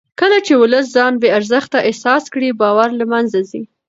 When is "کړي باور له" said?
2.33-3.05